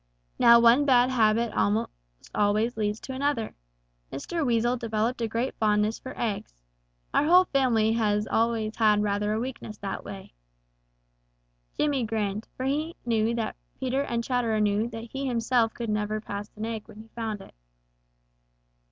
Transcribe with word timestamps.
Now 0.39 0.59
one 0.59 0.83
bad 0.83 1.11
habit 1.11 1.53
almost 1.53 1.91
always 2.33 2.75
leads 2.75 2.99
to 3.01 3.13
another. 3.13 3.53
Mr. 4.11 4.43
Weasel 4.43 4.75
developed 4.75 5.21
a 5.21 5.27
great 5.27 5.53
fondness 5.59 5.99
for 5.99 6.19
eggs. 6.19 6.55
Our 7.13 7.25
whole 7.27 7.45
family 7.45 7.91
has 7.91 8.25
always 8.25 8.75
had 8.77 9.03
rather 9.03 9.31
a 9.31 9.39
weakness 9.39 9.77
that 9.77 10.03
way." 10.03 10.33
Jimmy 11.77 12.03
grinned, 12.03 12.47
for 12.57 12.65
he 12.65 12.95
knew 13.05 13.35
that 13.35 13.55
Peter 13.79 14.01
and 14.01 14.23
Chatterer 14.23 14.59
knew 14.59 14.87
that 14.87 15.03
he 15.11 15.27
himself 15.27 15.79
never 15.79 16.19
could 16.19 16.25
pass 16.25 16.49
a 16.49 16.53
fresh 16.53 16.65
egg 16.71 16.87
when 16.87 17.01
he 17.03 17.07
found 17.09 17.39
it. 17.39 17.53